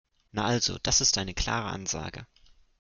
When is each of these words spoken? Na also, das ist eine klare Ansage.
Na 0.33 0.45
also, 0.45 0.79
das 0.81 0.99
ist 0.99 1.19
eine 1.19 1.35
klare 1.35 1.67
Ansage. 1.69 2.25